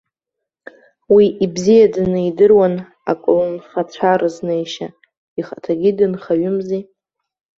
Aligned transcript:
Уи 1.13 1.25
ибзиаӡаны 1.43 2.19
идыруан 2.29 2.75
аколнхацәа 3.11 4.19
рызнеишьа 4.19 4.87
ихаҭагьы 5.39 5.91
дынхаҩымзи! 5.97 6.81